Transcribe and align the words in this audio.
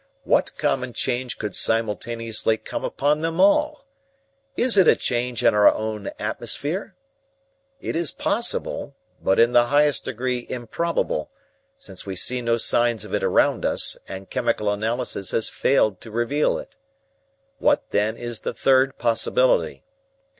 What 0.23 0.57
common 0.57 0.93
change 0.93 1.37
could 1.37 1.55
simultaneously 1.55 2.57
come 2.57 2.83
upon 2.83 3.21
them 3.21 3.39
all? 3.39 3.85
Is 4.57 4.75
it 4.75 4.87
a 4.87 4.95
change 4.95 5.43
in 5.43 5.53
our 5.53 5.71
own 5.71 6.09
atmosphere? 6.17 6.95
It 7.79 7.95
is 7.95 8.09
possible, 8.09 8.95
but 9.21 9.39
in 9.39 9.51
the 9.51 9.67
highest 9.67 10.05
degree 10.05 10.47
improbable, 10.49 11.29
since 11.77 12.03
we 12.03 12.15
see 12.15 12.41
no 12.41 12.57
signs 12.57 13.05
of 13.05 13.13
it 13.13 13.21
around 13.23 13.63
us, 13.63 13.95
and 14.07 14.27
chemical 14.27 14.71
analysis 14.71 15.29
has 15.33 15.49
failed 15.49 16.01
to 16.01 16.09
reveal 16.09 16.57
it. 16.57 16.75
What, 17.59 17.91
then, 17.91 18.17
is 18.17 18.39
the 18.39 18.55
third 18.55 18.97
possibility? 18.97 19.83